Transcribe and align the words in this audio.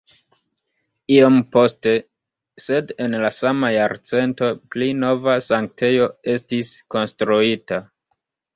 Iom 1.17 1.35
poste 1.55 1.93
sed 2.67 2.95
en 3.05 3.17
la 3.25 3.31
sama 3.41 3.71
jarcento 3.77 4.51
pli 4.73 4.89
nova 5.05 5.37
sanktejo 5.51 6.11
estis 6.37 6.75
konstruita. 6.97 7.83